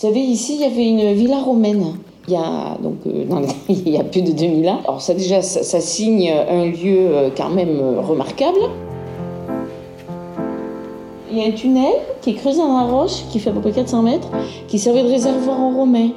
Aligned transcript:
savez, 0.00 0.20
ici, 0.20 0.54
il 0.54 0.62
y 0.62 0.64
avait 0.64 0.88
une 0.88 1.12
villa 1.12 1.38
romaine. 1.38 1.94
Il 2.26 2.32
y 2.32 2.36
a, 2.36 2.78
donc, 2.82 2.96
euh, 3.06 3.24
il 3.68 3.88
y 3.90 3.98
a 3.98 4.04
plus 4.04 4.22
de 4.22 4.32
2000 4.32 4.68
ans. 4.68 4.80
Alors 4.84 5.02
ça 5.02 5.12
déjà, 5.12 5.42
ça, 5.42 5.80
signe 5.80 6.30
un 6.30 6.66
lieu 6.66 7.08
euh, 7.10 7.30
quand 7.36 7.50
même 7.50 7.78
euh, 7.80 8.00
remarquable. 8.00 8.60
Il 11.30 11.38
y 11.38 11.42
a 11.42 11.46
un 11.46 11.50
tunnel 11.52 11.92
qui 12.22 12.30
est 12.30 12.34
creusé 12.34 12.58
dans 12.58 12.78
la 12.78 12.84
roche, 12.84 13.24
qui 13.30 13.38
fait 13.38 13.50
à 13.50 13.52
peu 13.52 13.60
près 13.60 13.72
400 13.72 14.02
mètres, 14.02 14.28
qui 14.68 14.78
servait 14.78 15.02
de 15.02 15.08
réservoir 15.08 15.60
en 15.60 15.76
romain. 15.76 16.08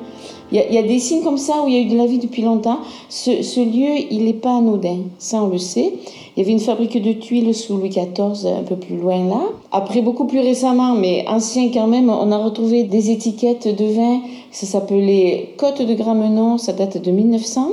Il 0.53 0.59
y, 0.71 0.77
a, 0.77 0.83
des 0.83 0.99
signes 0.99 1.23
comme 1.23 1.39
ça 1.39 1.63
où 1.63 1.67
il 1.67 1.73
y 1.73 1.77
a 1.77 1.81
eu 1.81 1.85
de 1.87 1.97
la 1.97 2.05
vie 2.05 2.19
depuis 2.19 2.43
longtemps. 2.43 2.77
Ce, 3.09 3.41
ce 3.41 3.59
lieu, 3.59 4.05
il 4.11 4.25
n'est 4.25 4.33
pas 4.33 4.55
anodin, 4.55 4.99
ça 5.17 5.41
on 5.41 5.47
le 5.47 5.57
sait. 5.57 5.93
Il 6.35 6.39
y 6.39 6.43
avait 6.43 6.51
une 6.51 6.59
fabrique 6.59 7.01
de 7.01 7.13
tuiles 7.13 7.55
sous 7.55 7.75
Louis 7.75 7.89
XIV, 7.89 8.45
un 8.45 8.61
peu 8.61 8.75
plus 8.75 8.97
loin 8.97 9.27
là. 9.27 9.41
Après, 9.71 10.03
beaucoup 10.03 10.25
plus 10.25 10.41
récemment, 10.41 10.93
mais 10.93 11.25
ancien 11.27 11.69
quand 11.73 11.87
même, 11.87 12.11
on 12.11 12.31
a 12.31 12.37
retrouvé 12.37 12.83
des 12.83 13.09
étiquettes 13.09 13.67
de 13.67 13.85
vin. 13.85 14.21
Ça 14.51 14.67
s'appelait 14.67 15.55
Côte 15.57 15.81
de 15.81 15.93
Gramenon, 15.95 16.59
ça 16.59 16.73
date 16.73 17.03
de 17.03 17.09
1900. 17.09 17.69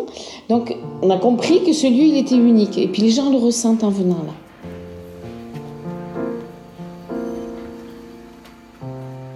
Donc, 0.49 0.75
on 1.03 1.11
a 1.11 1.19
compris 1.19 1.63
que 1.63 1.75
ce 1.75 1.87
lieu, 1.87 2.05
il 2.05 2.17
était 2.17 2.37
unique. 2.37 2.79
Et 2.79 2.89
puis 2.89 3.03
les 3.03 3.11
gens 3.11 3.31
le 3.31 3.37
ressentent 3.37 3.85
en 3.85 3.91
venant 3.91 4.23
là. 4.27 4.33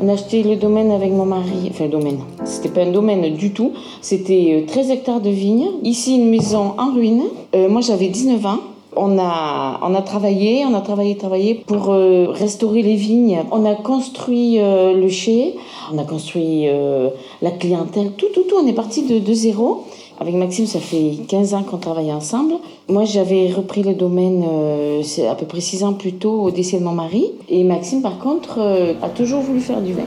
On 0.04 0.08
a 0.10 0.12
acheté 0.12 0.42
le 0.42 0.56
domaine 0.56 0.90
avec 0.90 1.12
mon 1.12 1.24
mari, 1.24 1.70
enfin 1.70 1.86
domaine, 1.86 2.18
c'était 2.44 2.68
pas 2.68 2.82
un 2.82 2.90
domaine 2.90 3.34
du 3.36 3.54
tout, 3.54 3.72
c'était 4.02 4.62
euh, 4.62 4.66
13 4.66 4.90
hectares 4.90 5.22
de 5.22 5.30
vignes. 5.30 5.70
Ici 5.82 6.16
une 6.16 6.28
maison 6.28 6.74
en 6.76 6.92
ruine. 6.92 7.22
Euh, 7.54 7.70
moi 7.70 7.80
j'avais 7.80 8.08
19 8.08 8.44
ans. 8.44 8.58
On 8.96 9.18
a, 9.18 9.80
on 9.82 9.94
a 9.94 10.02
travaillé, 10.02 10.66
on 10.66 10.74
a 10.74 10.82
travaillé, 10.82 11.16
travaillé 11.16 11.54
pour 11.54 11.88
euh, 11.88 12.26
restaurer 12.28 12.82
les 12.82 12.96
vignes. 12.96 13.44
On 13.50 13.64
a 13.64 13.74
construit 13.74 14.60
euh, 14.60 14.92
le 14.92 15.08
chai, 15.08 15.54
on 15.90 15.96
a 15.96 16.04
construit 16.04 16.68
euh, 16.68 17.08
la 17.40 17.50
clientèle, 17.50 18.12
tout, 18.12 18.28
tout, 18.34 18.42
tout. 18.42 18.56
On 18.62 18.66
est 18.66 18.74
parti 18.74 19.04
de 19.04 19.32
zéro. 19.32 19.84
Avec 20.20 20.34
Maxime, 20.34 20.66
ça 20.66 20.78
fait 20.78 21.12
15 21.28 21.54
ans 21.54 21.62
qu'on 21.62 21.78
travaille 21.78 22.12
ensemble. 22.12 22.54
Moi, 22.88 23.04
j'avais 23.04 23.50
repris 23.52 23.82
le 23.82 23.94
domaine 23.94 24.44
euh, 24.48 25.02
à 25.28 25.34
peu 25.34 25.44
près 25.44 25.60
6 25.60 25.82
ans 25.84 25.92
plus 25.92 26.12
tôt 26.12 26.42
au 26.42 26.50
décès 26.50 26.78
de 26.78 26.84
mon 26.84 26.92
mari. 26.92 27.32
Et 27.48 27.64
Maxime, 27.64 28.00
par 28.00 28.18
contre, 28.18 28.58
euh, 28.58 28.94
a 29.02 29.08
toujours 29.08 29.40
voulu 29.40 29.60
faire 29.60 29.80
du 29.80 29.92
vin. 29.92 30.04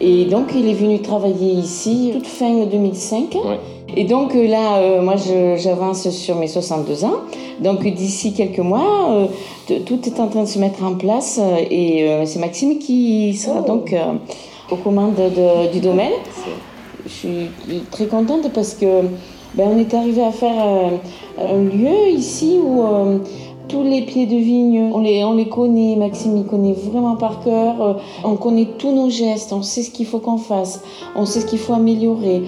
Et 0.00 0.24
donc, 0.26 0.48
il 0.54 0.68
est 0.68 0.74
venu 0.74 1.00
travailler 1.00 1.52
ici 1.52 2.10
toute 2.12 2.26
fin 2.26 2.66
2005. 2.66 3.34
Ouais. 3.34 3.58
Et 3.96 4.04
donc 4.04 4.34
euh, 4.34 4.46
là, 4.46 4.78
euh, 4.78 5.02
moi, 5.02 5.14
j'avance 5.56 6.10
sur 6.10 6.36
mes 6.36 6.48
62 6.48 7.04
ans. 7.04 7.20
Donc 7.60 7.86
d'ici 7.86 8.32
quelques 8.34 8.58
mois, 8.58 9.12
euh, 9.12 9.78
tout 9.86 10.00
est 10.06 10.18
en 10.20 10.26
train 10.26 10.42
de 10.42 10.48
se 10.48 10.58
mettre 10.58 10.82
en 10.82 10.94
place. 10.94 11.38
euh, 11.40 11.56
et 11.70 12.26
c'est 12.26 12.40
Maxime 12.40 12.78
qui 12.78 13.34
sera 13.34 13.60
donc 13.60 13.92
euh, 13.92 14.14
aux 14.70 14.76
commandes 14.76 15.14
de- 15.16 15.70
du 15.72 15.80
domaine. 15.80 16.12
Je 17.06 17.10
suis 17.12 17.50
très 17.90 18.06
contente 18.06 18.50
parce 18.52 18.74
que 18.74 19.02
ben, 19.54 19.68
on 19.74 19.78
est 19.78 19.92
arrivé 19.94 20.22
à 20.22 20.32
faire 20.32 20.54
euh, 20.66 20.96
un 21.38 21.62
lieu 21.64 22.08
ici 22.10 22.58
où 22.64 22.82
euh, 22.82 23.18
tous 23.68 23.82
les 23.82 24.02
pieds 24.02 24.26
de 24.26 24.36
vigne, 24.36 24.90
on 24.92 25.00
les, 25.00 25.22
on 25.24 25.34
les 25.34 25.48
connaît. 25.48 25.96
Maxime, 25.96 26.36
il 26.38 26.44
connaît 26.44 26.72
vraiment 26.72 27.16
par 27.16 27.42
cœur. 27.44 27.80
Euh, 27.82 27.92
On 28.24 28.36
connaît 28.36 28.68
tous 28.78 28.92
nos 28.92 29.10
gestes, 29.10 29.52
on 29.52 29.62
sait 29.62 29.82
ce 29.82 29.90
qu'il 29.90 30.06
faut 30.06 30.18
qu'on 30.18 30.38
fasse, 30.38 30.82
on 31.14 31.24
sait 31.26 31.40
ce 31.40 31.46
qu'il 31.46 31.58
faut 31.58 31.74
améliorer. 31.74 32.42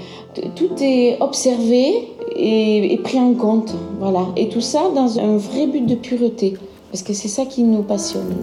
Tout 0.55 0.71
est 0.83 1.17
observé 1.21 2.09
et, 2.35 2.93
et 2.93 2.97
pris 2.99 3.19
en 3.19 3.35
compte. 3.35 3.75
Voilà. 4.01 4.27
Et 4.37 4.49
tout 4.49 4.61
ça 4.61 4.83
dans 4.95 5.19
un 5.19 5.37
vrai 5.37 5.67
but 5.67 5.87
de 5.87 5.95
pureté. 5.95 6.55
Parce 6.91 7.03
que 7.03 7.13
c'est 7.13 7.29
ça 7.29 7.45
qui 7.45 7.63
nous 7.63 7.83
passionne. 7.83 8.35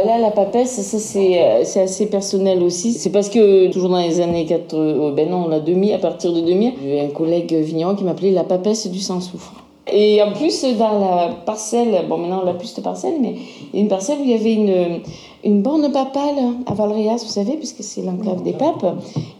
Ah 0.00 0.06
ben 0.06 0.12
là, 0.12 0.18
la 0.18 0.30
papesse, 0.30 0.80
ça 0.80 0.98
c'est 0.98 1.42
euh, 1.42 1.64
c'est 1.64 1.80
assez 1.80 2.06
personnel 2.06 2.62
aussi. 2.62 2.92
C'est 2.92 3.10
parce 3.10 3.28
que 3.28 3.70
toujours 3.70 3.90
dans 3.90 3.98
les 3.98 4.20
années 4.20 4.46
80, 4.46 4.78
euh, 4.78 5.12
ben 5.12 5.28
non, 5.28 5.48
la 5.48 5.60
demi, 5.60 5.92
à 5.92 5.98
partir 5.98 6.32
de 6.32 6.40
2000, 6.40 6.74
il 6.80 6.88
y 6.88 6.92
avait 6.92 7.06
un 7.06 7.10
collègue 7.10 7.52
vigneron 7.52 7.94
qui 7.94 8.04
m'appelait 8.04 8.30
la 8.30 8.44
papesse 8.44 8.86
du 8.86 9.00
sans-soufre. 9.00 9.52
Et 9.92 10.22
en 10.22 10.32
plus, 10.32 10.64
dans 10.78 10.98
la 10.98 11.28
parcelle, 11.44 12.06
bon 12.08 12.18
maintenant 12.18 12.40
on 12.42 12.46
l'a 12.46 12.54
plus 12.54 12.68
cette 12.68 12.84
parcelle, 12.84 13.14
mais 13.20 13.34
une 13.74 13.88
parcelle 13.88 14.18
où 14.20 14.24
il 14.24 14.30
y 14.30 14.34
avait 14.34 14.54
une, 14.54 15.00
une 15.44 15.62
borne 15.62 15.90
papale 15.92 16.38
à 16.66 16.74
Valréas, 16.74 17.22
vous 17.22 17.32
savez, 17.32 17.56
puisque 17.56 17.82
c'est 17.82 18.02
l'enclave 18.02 18.42
des 18.42 18.52
papes. 18.52 18.86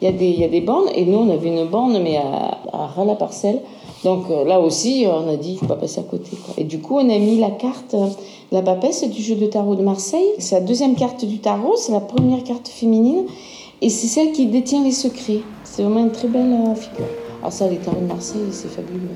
Il 0.03 0.05
y, 0.05 0.09
a 0.09 0.13
des, 0.13 0.27
il 0.27 0.41
y 0.41 0.45
a 0.45 0.49
des 0.49 0.61
bornes, 0.61 0.89
et 0.95 1.05
nous 1.05 1.19
on 1.19 1.31
avait 1.31 1.49
une 1.49 1.67
borne, 1.67 1.99
mais 2.03 2.17
à, 2.17 2.59
à 2.73 3.05
la 3.05 3.15
parcelle. 3.15 3.61
Donc 4.05 4.31
euh, 4.31 4.45
là 4.45 4.61
aussi, 4.61 5.07
on 5.07 5.29
a 5.29 5.37
dit, 5.37 5.53
il 5.53 5.59
faut 5.59 5.67
pas 5.67 5.77
passer 5.77 6.01
à 6.01 6.05
côté. 6.05 6.31
Et 6.57 6.65
du 6.65 6.81
coup, 6.81 6.97
on 6.97 7.11
a 7.11 7.19
mis 7.19 7.39
la 7.39 7.51
carte, 7.51 7.95
euh, 7.95 8.09
la 8.51 8.63
papesse 8.63 9.05
du 9.05 9.23
jeu 9.23 9.35
de 9.35 9.47
tarot 9.47 9.75
de 9.75 9.83
Marseille. 9.83 10.31
C'est 10.39 10.55
la 10.55 10.63
deuxième 10.63 10.95
carte 10.95 11.25
du 11.25 11.39
tarot, 11.39 11.77
c'est 11.77 11.93
la 11.93 12.01
première 12.01 12.43
carte 12.43 12.69
féminine, 12.69 13.27
et 13.83 13.91
c'est 13.91 14.07
celle 14.07 14.33
qui 14.33 14.47
détient 14.47 14.83
les 14.83 14.93
secrets. 14.93 15.41
C'est 15.65 15.83
vraiment 15.83 16.01
une 16.01 16.13
très 16.13 16.29
belle 16.29 16.53
euh, 16.53 16.75
figure. 16.75 17.07
Alors 17.41 17.53
ça, 17.53 17.69
les 17.69 17.77
tarots 17.77 18.01
de 18.01 18.07
Marseille, 18.07 18.49
c'est 18.53 18.69
fabuleux. 18.69 19.09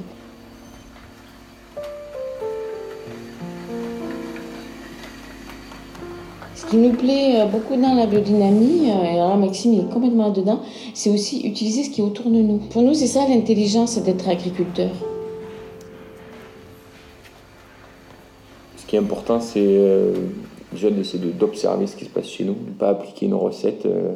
Ce 6.65 6.71
qui 6.71 6.77
nous 6.79 6.93
plaît 6.95 7.41
euh, 7.41 7.47
beaucoup 7.47 7.77
dans 7.77 7.95
la 7.95 8.07
biodynamie, 8.07 8.91
euh, 8.91 9.05
et 9.05 9.19
alors 9.21 9.37
Maxime 9.37 9.75
est 9.75 9.93
complètement 9.93 10.31
dedans, 10.31 10.61
c'est 10.95 11.11
aussi 11.11 11.47
utiliser 11.47 11.85
ce 11.85 11.91
qui 11.91 12.01
est 12.01 12.05
autour 12.05 12.27
de 12.31 12.37
nous. 12.41 12.59
Pour 12.71 12.83
nous, 12.83 12.95
c'est 12.95 13.07
ça 13.07 13.27
l'intelligence 13.29 13.99
d'être 13.99 14.29
agriculteur. 14.29 14.91
Ce 18.79 18.87
qui 18.87 18.97
est 18.97 18.99
important, 18.99 19.41
c'est 19.41 19.61
euh, 19.63 20.15
déjà 20.73 20.91
d'essayer 20.91 21.23
de- 21.25 21.33
d'observer 21.33 21.87
ce 21.87 21.97
qui 21.97 22.07
se 22.07 22.11
passe 22.11 22.29
chez 22.29 22.45
nous, 22.45 22.55
ne 22.67 22.73
pas 22.79 22.89
appliquer 22.91 23.29
nos 23.29 23.39
recettes, 23.39 23.87
euh, 23.87 24.13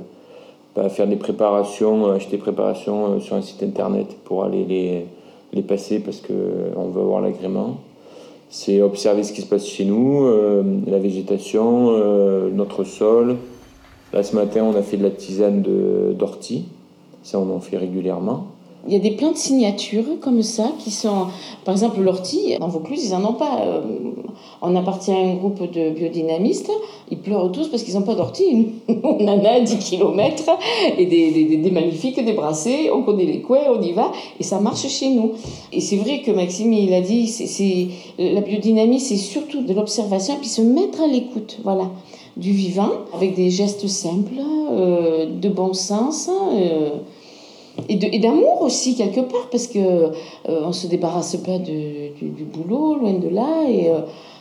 pas 0.74 0.88
faire 0.88 1.06
des 1.06 1.16
préparations, 1.16 2.10
acheter 2.10 2.32
des 2.32 2.42
préparations 2.42 3.20
sur 3.20 3.36
un 3.36 3.42
site 3.42 3.62
internet 3.62 4.06
pour 4.24 4.44
aller 4.44 4.64
les, 4.64 5.06
les 5.52 5.62
passer 5.62 5.98
parce 5.98 6.20
qu'on 6.20 6.88
veut 6.88 7.00
avoir 7.00 7.20
l'agrément. 7.20 7.76
C'est 8.50 8.80
observer 8.80 9.24
ce 9.24 9.32
qui 9.32 9.42
se 9.42 9.46
passe 9.46 9.66
chez 9.66 9.84
nous, 9.84 10.24
euh, 10.24 10.62
la 10.86 10.98
végétation, 10.98 11.90
euh, 11.90 12.50
notre 12.50 12.84
sol. 12.84 13.36
Là, 14.12 14.22
ce 14.22 14.34
matin, 14.34 14.64
on 14.64 14.74
a 14.74 14.82
fait 14.82 14.96
de 14.96 15.02
la 15.02 15.10
tisane 15.10 15.62
d'ortie. 16.16 16.64
Ça, 17.22 17.38
on 17.38 17.54
en 17.54 17.60
fait 17.60 17.76
régulièrement. 17.76 18.46
Il 18.86 18.92
y 18.92 18.96
a 18.96 19.00
des 19.00 19.10
plantes 19.10 19.36
signatures 19.36 20.04
comme 20.20 20.42
ça 20.42 20.70
qui 20.78 20.90
sont, 20.90 21.26
par 21.64 21.74
exemple, 21.74 22.00
l'ortie, 22.00 22.56
dans 22.58 22.68
Vaucluse, 22.68 23.04
ils 23.04 23.10
n'en 23.12 23.30
ont 23.30 23.34
pas. 23.34 23.60
Euh, 23.62 23.80
On 24.62 24.74
appartient 24.76 25.10
à 25.12 25.16
un 25.18 25.34
groupe 25.34 25.60
de 25.70 25.90
biodynamistes, 25.90 26.70
ils 27.10 27.18
pleurent 27.18 27.50
tous 27.52 27.68
parce 27.68 27.82
qu'ils 27.82 27.94
n'ont 27.94 28.02
pas 28.02 28.14
d'ortie. 28.14 28.68
On 29.02 29.26
en 29.28 29.44
a 29.44 29.50
à 29.50 29.60
10 29.60 29.78
km 29.78 30.44
et 30.96 31.06
des, 31.06 31.70
magnifiques, 31.70 32.24
des 32.24 32.32
brassées, 32.32 32.90
on 32.92 33.02
connaît 33.02 33.24
les 33.24 33.40
coins, 33.40 33.66
on 33.76 33.82
y 33.82 33.92
va 33.92 34.10
et 34.40 34.42
ça 34.42 34.58
marche 34.60 34.86
chez 34.88 35.10
nous. 35.10 35.32
Et 35.72 35.80
c'est 35.80 35.96
vrai 35.96 36.22
que 36.22 36.30
Maxime, 36.30 36.72
il 36.72 36.92
a 36.94 37.00
dit, 37.00 37.26
c'est- 37.26 37.88
la 38.18 38.40
biodynamie, 38.40 39.00
c'est 39.00 39.16
surtout 39.16 39.62
de 39.62 39.74
l'observation 39.74 40.34
et 40.34 40.38
puis 40.38 40.48
se 40.48 40.62
mettre 40.62 41.02
à 41.02 41.06
l'écoute, 41.08 41.58
voilà, 41.64 41.90
du 42.36 42.52
vivant, 42.52 42.90
avec 43.14 43.34
des 43.34 43.50
gestes 43.50 43.86
simples, 43.88 44.40
euh, 44.72 45.26
de 45.26 45.48
bon 45.48 45.72
sens. 45.74 46.30
euh, 46.54 46.90
et 47.88 48.18
d'amour 48.18 48.62
aussi 48.62 48.94
quelque 48.96 49.20
part 49.20 49.48
parce 49.50 49.66
que 49.66 49.78
euh, 49.78 50.10
on 50.46 50.72
se 50.72 50.86
débarrasse 50.86 51.36
pas 51.36 51.58
du, 51.58 52.10
du 52.20 52.44
boulot 52.44 52.96
loin 52.96 53.12
de 53.14 53.28
là 53.28 53.68
et 53.68 53.90
euh, 53.90 54.00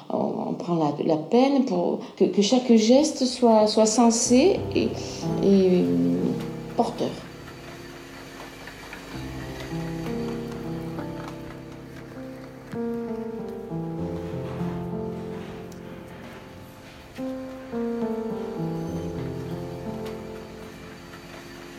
on, 0.10 0.54
prend 0.54 0.76
la, 0.76 0.94
la 1.06 1.18
peine 1.18 1.66
pour 1.66 2.00
que, 2.16 2.26
que 2.26 2.42
chaque 2.42 2.74
geste 2.74 3.26
soit, 3.26 3.68
soit 3.68 3.86
sensé 3.86 4.60
et, 4.76 4.84
et 4.84 4.90
euh, 5.44 6.16
porteur. 6.76 7.10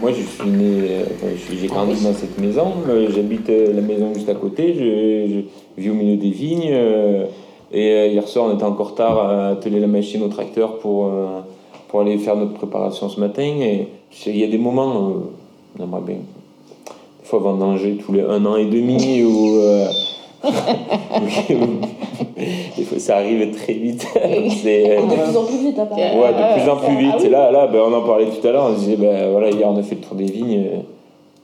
Moi, 0.09 0.17
je 0.17 0.23
suis 0.43 0.51
né, 0.51 1.03
enfin, 1.05 1.27
j'ai 1.61 1.67
grandi 1.67 2.03
dans 2.03 2.15
cette 2.15 2.39
maison. 2.41 2.73
euh, 2.89 3.11
J'habite 3.15 3.51
euh, 3.51 3.75
la 3.75 3.83
maison 3.83 4.15
juste 4.15 4.31
à 4.31 4.35
côté. 4.35 4.73
Je, 4.73 5.43
je 5.77 5.83
vis 5.83 5.91
au 5.91 5.93
milieu 5.93 6.17
des 6.17 6.31
vignes. 6.31 6.71
euh, 6.71 7.27
et 7.71 8.09
hier 8.13 8.27
soir, 8.27 8.47
on 8.51 8.55
était 8.55 8.65
encore 8.65 8.95
tard 8.95 9.19
à 9.19 9.49
atteler 9.49 9.81
la 9.81 9.87
machine 9.87 10.23
au 10.23 10.29
tracteur 10.29 10.79
pour, 10.79 11.11
pour 11.89 12.01
aller 12.01 12.17
faire 12.17 12.37
notre 12.37 12.55
préparation 12.55 13.11
ce 13.11 13.21
matin. 13.21 13.43
Et 13.43 13.89
il 14.25 14.39
y 14.39 14.45
a 14.45 14.47
des 14.47 14.57
moments, 14.57 15.13
on 15.79 15.85
aimerait 15.85 16.01
bien, 16.01 16.15
des 16.17 17.25
fois 17.27 17.41
vendanger 17.41 17.99
tous 18.03 18.15
les 18.15 18.23
un 18.23 18.47
an 18.47 18.57
et 18.57 18.65
demi 18.65 19.23
ou. 19.23 19.61
Des 22.77 22.85
fois, 22.85 22.99
ça 22.99 23.17
arrive 23.17 23.55
très 23.57 23.73
vite. 23.75 24.07
C'est, 24.63 24.99
euh, 24.99 25.03
De 25.03 25.15
plus 25.15 25.37
en 25.37 25.45
plus 25.45 25.59
vite, 25.59 25.79
apparemment. 25.79 26.21
Ouais, 26.21 26.33
de 26.33 26.61
plus 26.61 26.71
en 26.71 26.77
plus 26.77 26.97
Ah 26.97 27.17
vite. 27.17 27.25
Et 27.25 27.31
là, 27.31 27.51
là 27.51 27.67
ben, 27.67 27.81
on 27.81 27.93
en 27.93 28.03
parlait 28.03 28.27
tout 28.27 28.47
à 28.47 28.53
l'heure. 28.53 28.67
On 28.71 28.75
disait, 28.75 28.97
ben, 28.97 29.31
voilà, 29.31 29.51
hier, 29.51 29.69
on 29.69 29.77
a 29.77 29.83
fait 29.83 29.97
le 29.97 30.01
tour 30.01 30.17
des 30.17 30.27
vignes. 30.27 30.65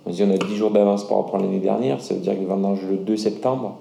On 0.06 0.12
se 0.12 0.16
dit 0.16 0.30
on 0.30 0.34
a 0.34 0.36
10 0.36 0.56
jours 0.56 0.70
d'avance 0.70 1.04
par 1.04 1.18
rapport 1.18 1.36
à 1.36 1.42
l'année 1.42 1.60
dernière, 1.60 2.00
ça 2.00 2.14
veut 2.14 2.20
dire 2.20 2.34
que 2.34 2.44
vendange 2.44 2.80
le 2.88 2.96
2 2.96 3.16
septembre. 3.16 3.76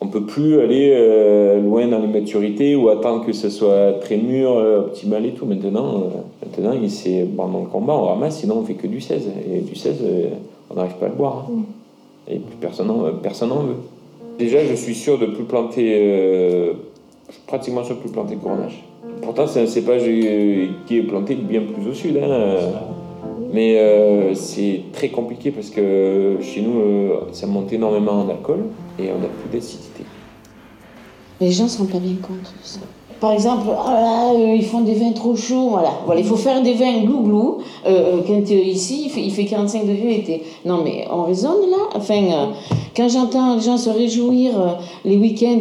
On 0.00 0.08
peut 0.08 0.24
plus 0.24 0.60
aller 0.60 0.90
euh, 0.92 1.60
loin 1.60 1.86
dans 1.86 1.98
les 1.98 2.06
maturités 2.06 2.76
ou 2.76 2.88
attendre 2.90 3.24
que 3.24 3.32
ce 3.32 3.48
soit 3.48 3.94
très 4.00 4.18
mûr, 4.18 4.52
euh, 4.52 4.80
optimal 4.80 5.24
et 5.24 5.30
tout. 5.30 5.46
Maintenant, 5.46 5.86
euh, 5.86 6.56
maintenant 6.58 6.74
c'est 6.88 7.24
bon, 7.24 7.48
dans 7.48 7.60
le 7.60 7.66
combat, 7.66 7.94
on 7.94 8.04
ramasse, 8.04 8.40
sinon 8.40 8.58
on 8.58 8.64
fait 8.64 8.74
que 8.74 8.86
du 8.86 9.00
16. 9.00 9.30
Et 9.50 9.60
du 9.60 9.74
16, 9.74 9.96
on 10.70 10.74
n'arrive 10.74 10.94
pas 10.94 11.06
à 11.06 11.08
le 11.08 11.14
boire. 11.14 11.46
Hein. 11.50 11.62
Et 12.28 12.38
plus 12.38 12.56
personne 12.56 12.88
n'en 12.88 12.98
veut. 12.98 13.76
Déjà, 14.38 14.64
je 14.64 14.74
suis 14.74 14.94
sûr 14.94 15.18
de 15.18 15.26
plus 15.26 15.44
planter, 15.44 16.72
pratiquement 17.46 17.84
sûr 17.84 17.96
de 17.96 18.00
plus 18.00 18.10
planter 18.10 18.36
Grenache. 18.36 18.84
Pourtant, 19.22 19.46
c'est 19.46 19.62
un 19.62 19.66
cépage 19.66 20.02
qui 20.86 20.98
est 20.98 21.02
planté 21.02 21.34
bien 21.34 21.62
plus 21.62 21.88
au 21.88 21.94
sud. 21.94 22.18
Hein. 22.18 22.56
Mais 23.52 24.34
c'est 24.34 24.82
très 24.92 25.08
compliqué 25.08 25.50
parce 25.50 25.70
que 25.70 26.36
chez 26.42 26.60
nous, 26.60 26.82
ça 27.32 27.46
monte 27.46 27.72
énormément 27.72 28.20
en 28.20 28.28
alcool 28.28 28.64
et 28.98 29.04
on 29.10 29.18
n'a 29.20 29.28
plus 29.28 29.50
d'acidité. 29.52 30.04
Les 31.40 31.50
gens 31.52 31.64
ne 31.64 31.68
se 31.68 31.78
rendent 31.78 31.90
pas 31.90 31.98
bien 31.98 32.16
compte 32.16 32.40
de 32.40 32.62
ça. 32.62 32.80
Par 33.20 33.32
exemple, 33.32 33.68
oh 33.68 34.36
euh, 34.36 34.54
ils 34.54 34.64
font 34.64 34.80
des 34.80 34.94
vins 34.94 35.12
trop 35.12 35.34
chauds, 35.36 35.70
voilà. 35.70 35.90
voilà 36.04 36.20
il 36.20 36.26
faut 36.26 36.36
faire 36.36 36.62
des 36.62 36.74
vins 36.74 37.00
glou-glou. 37.02 37.58
Euh, 37.86 38.18
euh 38.18 38.20
quand 38.26 38.50
ici, 38.50 39.04
il 39.06 39.10
fait, 39.10 39.22
il 39.22 39.30
fait 39.30 39.46
45 39.46 39.86
degrés 39.86 40.16
l'été. 40.16 40.42
Non, 40.66 40.82
mais 40.84 41.06
on 41.10 41.22
raisonne 41.22 41.70
là. 41.70 41.76
Enfin, 41.94 42.14
euh, 42.14 42.46
quand 42.94 43.08
j'entends 43.08 43.56
les 43.56 43.62
gens 43.62 43.78
se 43.78 43.88
réjouir 43.88 44.78
les 45.04 45.16
week-ends 45.16 45.60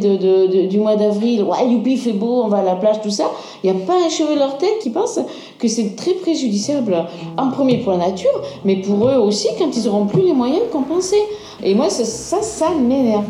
du 0.69 0.78
mois 0.80 0.98
d'avril, 0.98 1.44
ouais, 1.44 1.69
youpi, 1.69 1.96
fait 1.96 2.12
beau, 2.12 2.42
on 2.44 2.48
va 2.50 2.57
à 2.57 2.63
la 2.63 2.75
plage, 2.75 3.02
tout 3.02 3.10
ça, 3.10 3.31
il 3.63 3.72
n'y 3.72 3.81
a 3.81 3.86
pas 3.86 3.96
un 4.06 4.10
cheveu 4.10 4.34
de 4.34 4.40
leur 4.40 4.57
tête 4.57 4.80
qui 4.81 4.90
pense 4.90 5.19
que 5.57 5.68
c'est 5.68 5.96
très 5.96 6.13
préjudiciable, 6.13 7.06
en 7.38 7.52
premier 7.52 7.78
pour 7.78 7.94
la 7.94 8.00
nature, 8.00 8.42
mais 8.66 8.78
pour 8.78 9.07
eux 9.07 9.16
aussi 9.16 9.48
quand 9.57 9.75
ils 9.75 9.86
n'auront 9.86 10.06
plus 10.06 10.24
les 10.24 10.34
moyens 10.34 10.62
de 10.62 10.72
compenser. 10.72 11.19
Et 11.63 11.74
moi, 11.74 11.90
ça, 11.90 12.04
ça 12.42 12.69
m'énerve 12.72 13.25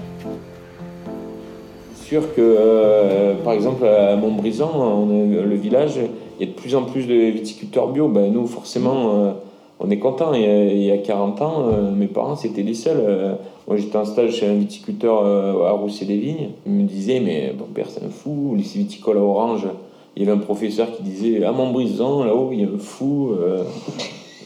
sûr 2.06 2.36
que, 2.36 2.42
euh, 2.42 3.34
par 3.44 3.54
exemple, 3.54 3.86
à 3.86 4.16
Montbrison, 4.16 4.70
on 4.76 5.08
le 5.08 5.56
village, 5.56 6.00
il 6.40 6.46
y 6.46 6.50
a 6.50 6.54
de 6.54 6.56
plus 6.56 6.76
en 6.76 6.84
plus 6.84 7.08
de 7.08 7.16
viticulteurs 7.16 7.88
bio. 7.88 8.08
Ben, 8.08 8.32
nous, 8.32 8.46
forcément, 8.46 9.16
euh, 9.16 9.32
on 9.80 9.90
est 9.90 9.98
contents. 9.98 10.34
Il, 10.34 10.84
y 10.84 10.92
a 10.92 10.98
40 10.98 11.42
ans, 11.42 11.66
euh, 11.68 11.92
mes 11.92 12.06
parents, 12.06 12.36
c'était 12.36 12.62
les 12.62 12.76
seuls. 12.76 13.38
moi, 13.68 13.78
j'étais 13.78 13.98
en 13.98 14.06
stage 14.06 14.36
chez 14.36 14.48
un 14.48 14.54
viticulteur 14.54 15.26
à 15.66 15.72
Rousset 15.72 16.06
des 16.06 16.18
Vignes. 16.18 16.50
Il 16.68 16.74
me 16.74 16.84
disait, 16.84 17.20
mais 17.20 17.54
bon, 17.58 17.66
père, 17.74 17.88
c'est 17.90 18.06
un 18.06 18.10
fou. 18.10 18.54
Lycée 18.56 18.80
viticole 18.80 19.18
à 19.18 19.22
Orange, 19.22 19.68
il 20.16 20.24
y 20.24 20.30
avait 20.30 20.38
un 20.38 20.42
professeur 20.42 20.92
qui 20.96 21.02
disait, 21.02 21.44
à 21.44 21.52
Montbrison, 21.52 22.24
là-haut, 22.24 22.50
il 22.52 22.62
y 22.62 22.64
a 22.64 22.68
un 22.68 22.78
fou. 22.78 23.32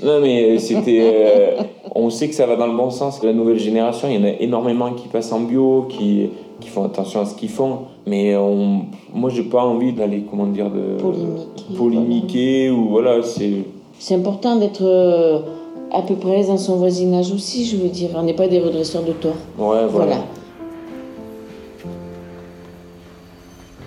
Non, 0.01 0.21
mais 0.21 0.57
c'était. 0.59 1.57
on 1.93 2.09
sait 2.09 2.29
que 2.29 2.35
ça 2.35 2.45
va 2.45 2.55
dans 2.55 2.67
le 2.67 2.77
bon 2.77 2.89
sens. 2.89 3.21
La 3.21 3.33
nouvelle 3.33 3.59
génération, 3.59 4.07
il 4.09 4.15
y 4.15 4.17
en 4.17 4.23
a 4.23 4.31
énormément 4.39 4.93
qui 4.93 5.09
passent 5.09 5.33
en 5.33 5.41
bio, 5.41 5.87
qui, 5.89 6.29
qui 6.59 6.69
font 6.69 6.83
attention 6.83 7.21
à 7.21 7.25
ce 7.25 7.35
qu'ils 7.35 7.49
font. 7.49 7.79
Mais 8.05 8.35
on, 8.35 8.85
moi, 9.13 9.29
j'ai 9.29 9.43
pas 9.43 9.63
envie 9.63 9.93
d'aller, 9.93 10.23
comment 10.29 10.47
dire, 10.47 10.69
de 10.69 10.97
polémiquer, 11.75 12.69
ou 12.69 12.89
voilà, 12.89 13.21
c'est. 13.23 13.65
C'est 13.97 14.15
important 14.15 14.55
d'être 14.55 14.83
euh, 14.83 15.39
à 15.91 16.01
peu 16.01 16.15
près 16.15 16.45
dans 16.45 16.57
son 16.57 16.77
voisinage 16.77 17.31
aussi, 17.31 17.65
je 17.65 17.77
veux 17.77 17.89
dire. 17.89 18.11
On 18.15 18.23
n'est 18.23 18.33
pas 18.33 18.47
des 18.47 18.59
redresseurs 18.59 19.03
de 19.03 19.11
tort. 19.11 19.35
Ouais, 19.57 19.85
voilà. 19.87 20.17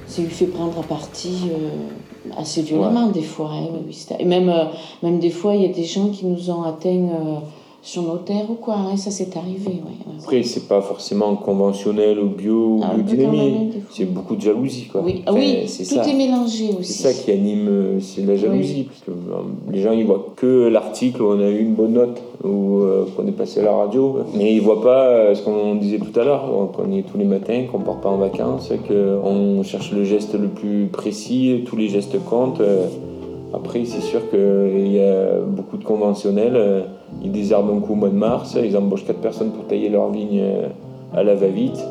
Ça 0.06 0.20
lui 0.20 0.28
fait 0.28 0.46
prendre 0.46 0.78
à 0.78 0.82
partie 0.82 1.48
euh, 1.50 2.38
assez 2.38 2.60
violemment 2.60 3.06
des 3.06 3.22
fois. 3.22 3.50
Hein, 3.54 3.68
et 4.18 4.24
même, 4.26 4.50
euh, 4.50 4.64
même 5.02 5.18
des 5.18 5.30
fois, 5.30 5.54
il 5.54 5.62
y 5.62 5.64
a 5.64 5.72
des 5.72 5.84
gens 5.84 6.08
qui 6.08 6.26
nous 6.26 6.50
ont 6.50 6.62
atteints 6.64 7.08
sur 7.82 8.02
nos 8.02 8.18
terres 8.18 8.48
ou 8.48 8.54
quoi. 8.54 8.76
Hein, 8.76 8.96
ça, 8.96 9.10
c'est 9.10 9.36
arrivé. 9.36 9.70
Ouais, 9.70 10.14
Après, 10.20 10.42
c'est 10.44 10.68
pas 10.68 10.80
forcément 10.80 11.34
conventionnel 11.34 12.20
ou 12.20 12.28
bio 12.28 12.76
ou 12.76 12.80
ah, 12.84 12.94
biodynamie. 12.94 13.72
C'est 13.90 14.04
beaucoup 14.04 14.36
de 14.36 14.40
jalousie. 14.40 14.86
Quoi. 14.86 15.02
Oui, 15.04 15.22
ah 15.26 15.32
oui 15.32 15.66
tout 15.66 15.96
est 15.96 16.14
mélangé 16.14 16.70
aussi. 16.78 16.92
C'est 16.92 17.12
ça 17.12 17.22
qui 17.22 17.32
anime, 17.32 17.68
euh, 17.68 18.00
c'est 18.00 18.24
la 18.24 18.36
jalousie. 18.36 18.84
Parce 18.84 19.00
que 19.00 19.10
euh, 19.10 19.42
les 19.72 19.82
gens, 19.82 19.92
ils 19.92 20.06
voient 20.06 20.32
que 20.36 20.68
l'article 20.68 21.22
où 21.22 21.32
on 21.32 21.40
a 21.40 21.50
eu 21.50 21.58
une 21.58 21.74
bonne 21.74 21.94
note 21.94 22.22
ou 22.44 22.78
euh, 22.78 23.04
qu'on 23.16 23.26
est 23.26 23.32
passé 23.32 23.60
à 23.60 23.64
la 23.64 23.72
radio. 23.72 24.18
Mais 24.34 24.54
ils 24.54 24.60
voient 24.60 24.82
pas 24.82 25.34
ce 25.34 25.42
qu'on 25.42 25.74
disait 25.74 25.98
tout 25.98 26.18
à 26.18 26.24
l'heure, 26.24 26.48
qu'on 26.72 26.90
y 26.92 27.00
est 27.00 27.02
tous 27.02 27.18
les 27.18 27.24
matins, 27.24 27.64
qu'on 27.70 27.80
part 27.80 28.00
pas 28.00 28.10
en 28.10 28.18
vacances, 28.18 28.72
qu'on 28.86 29.62
cherche 29.64 29.90
le 29.90 30.04
geste 30.04 30.34
le 30.34 30.48
plus 30.48 30.86
précis, 30.86 31.64
tous 31.66 31.76
les 31.76 31.88
gestes 31.88 32.16
comptent. 32.24 32.62
Après, 33.54 33.84
c'est 33.84 34.00
sûr 34.00 34.30
qu'il 34.30 34.71
beaucoup 35.82 35.94
de 35.94 35.98
conventionnels 35.98 36.86
ils 37.20 37.30
désherbent 37.30 37.70
un 37.70 37.80
coup 37.80 37.92
au 37.92 37.96
mois 37.96 38.08
de 38.08 38.14
mars, 38.14 38.56
ils 38.62 38.76
embauchent 38.76 39.04
quatre 39.04 39.20
personnes 39.20 39.50
pour 39.50 39.66
tailler 39.66 39.88
leurs 39.88 40.10
vignes 40.10 40.40
euh, 40.40 40.68
à 41.12 41.22
la 41.22 41.34
va-vite. 41.34 41.84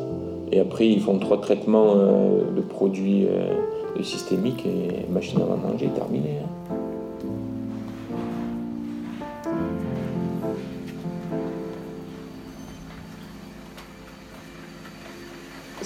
Et 0.50 0.60
après, 0.60 0.88
ils 0.88 1.00
font 1.00 1.18
trois 1.18 1.40
traitements 1.40 1.94
euh, 1.96 2.42
de 2.54 2.60
produits 2.60 3.26
euh, 3.26 4.02
systémiques 4.02 4.66
et 4.66 5.10
machine 5.12 5.40
à 5.40 5.44
vendanger 5.44 5.86
est 5.86 5.94
terminée. 5.94 6.38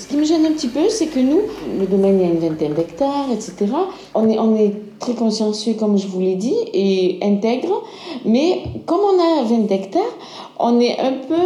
Ce 0.06 0.12
qui 0.12 0.18
me 0.18 0.24
gêne 0.24 0.46
un 0.46 0.52
petit 0.52 0.68
peu, 0.68 0.88
c'est 0.88 1.08
que 1.08 1.18
nous, 1.18 1.40
le 1.80 1.84
domaine, 1.84 2.20
a 2.20 2.24
une 2.26 2.38
vingtaine 2.38 2.74
d'hectares, 2.74 3.26
etc. 3.32 3.66
On 4.14 4.28
est, 4.28 4.38
on 4.38 4.54
est 4.54 4.72
très 5.00 5.14
consciencieux, 5.14 5.74
comme 5.74 5.98
je 5.98 6.06
vous 6.06 6.20
l'ai 6.20 6.36
dit, 6.36 6.54
et 6.72 7.18
intègre. 7.24 7.82
Mais 8.24 8.62
comme 8.86 9.00
on 9.00 9.40
a 9.40 9.42
20 9.42 9.68
hectares, 9.68 10.02
on 10.60 10.78
est 10.78 10.96
un 11.00 11.10
peu 11.10 11.42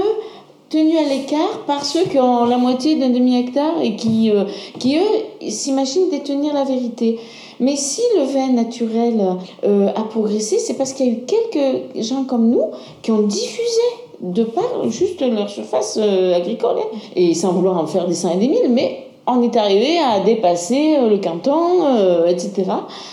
tenu 0.68 0.98
à 0.98 1.04
l'écart 1.04 1.64
par 1.66 1.86
ceux 1.86 2.04
qui 2.04 2.18
ont 2.18 2.44
la 2.44 2.58
moitié 2.58 2.96
d'un 2.96 3.08
demi-hectare 3.08 3.80
et 3.82 3.96
qui, 3.96 4.30
euh, 4.30 4.44
qui 4.78 4.98
eux, 4.98 5.48
s'imaginent 5.50 6.10
détenir 6.10 6.52
la 6.52 6.64
vérité. 6.64 7.18
Mais 7.60 7.76
si 7.76 8.02
le 8.18 8.24
vin 8.24 8.52
naturel 8.52 9.22
euh, 9.64 9.88
a 9.88 10.02
progressé, 10.02 10.58
c'est 10.58 10.74
parce 10.74 10.92
qu'il 10.92 11.06
y 11.06 11.08
a 11.08 11.12
eu 11.12 11.20
quelques 11.24 12.04
gens 12.04 12.24
comme 12.24 12.50
nous 12.50 12.66
qui 13.00 13.10
ont 13.10 13.22
diffusé 13.22 13.80
de 14.20 14.44
par 14.44 14.88
juste 14.88 15.22
leur 15.22 15.49
surface 15.49 15.99
euh, 16.00 16.37
agricole, 16.37 16.76
hein. 16.78 16.99
et 17.17 17.34
sans 17.34 17.52
vouloir 17.52 17.78
en 17.78 17.87
faire 17.87 18.06
des 18.06 18.14
cent 18.14 18.32
et 18.32 18.37
des 18.37 18.49
mille, 18.49 18.70
mais 18.70 19.06
on 19.26 19.43
est 19.43 19.56
arrivé 19.56 19.99
à 19.99 20.20
dépasser 20.20 20.96
euh, 20.96 21.08
le 21.08 21.19
canton, 21.19 21.87
euh, 21.87 22.26
etc., 22.26 22.64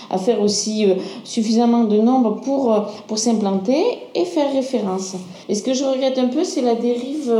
à 0.10 0.18
faire 0.18 0.42
aussi 0.42 0.88
suffisamment 1.24 1.84
de 1.84 1.98
nombre 1.98 2.42
pour, 2.42 2.76
pour 3.08 3.18
s'implanter 3.18 3.84
et 4.16 4.26
faire 4.26 4.52
référence. 4.52 5.16
Et 5.50 5.56
ce 5.56 5.64
que 5.64 5.74
je 5.74 5.84
regrette 5.84 6.18
un 6.18 6.28
peu, 6.28 6.44
c'est 6.44 6.62
la 6.62 6.76
dérive 6.76 7.34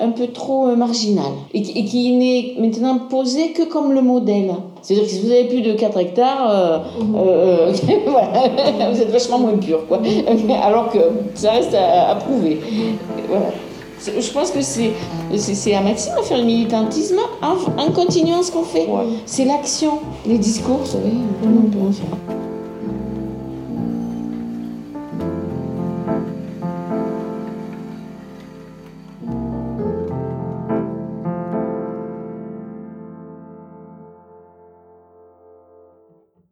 un 0.00 0.10
peu 0.10 0.28
trop 0.28 0.74
marginale, 0.76 1.32
et 1.52 1.62
qui 1.62 2.12
n'est 2.12 2.54
maintenant 2.60 2.98
posée 2.98 3.52
que 3.52 3.62
comme 3.62 3.92
le 3.92 4.02
modèle. 4.02 4.54
C'est-à-dire 4.84 5.06
que 5.06 5.12
si 5.12 5.20
vous 5.22 5.30
avez 5.30 5.44
plus 5.44 5.62
de 5.62 5.72
4 5.72 5.98
hectares, 5.98 6.50
euh, 6.50 6.78
euh, 7.16 7.72
euh, 7.88 8.92
vous 8.92 9.00
êtes 9.00 9.10
vachement 9.10 9.38
moins 9.38 9.56
pur. 9.56 9.86
Quoi. 9.88 10.00
Alors 10.62 10.90
que 10.90 10.98
ça 11.34 11.52
reste 11.52 11.74
à, 11.74 12.14
prouver. 12.16 12.60
Voilà. 13.28 13.46
Je 14.06 14.30
pense 14.30 14.50
que 14.50 14.60
c'est 14.60 15.74
un 15.74 15.80
maximum 15.80 16.18
à 16.18 16.22
faire 16.22 16.36
le 16.36 16.44
militantisme 16.44 17.20
en, 17.40 17.90
continuant 17.92 18.42
ce 18.42 18.52
qu'on 18.52 18.64
fait. 18.64 18.86
C'est 19.24 19.46
l'action. 19.46 20.00
Les 20.26 20.36
discours, 20.36 20.76
vous 20.76 20.86
savez, 20.86 21.12
on 21.42 21.70
peut 21.70 21.78
en 21.88 21.92
faire. 21.92 22.43